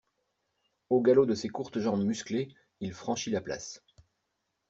Au 0.89 0.99
galop 0.99 1.27
de 1.27 1.35
ses 1.35 1.47
courtes 1.49 1.79
jambes 1.79 2.03
musclées, 2.03 2.55
il 2.79 2.91
franchit 2.91 3.29
la 3.29 3.39
place. 3.39 3.83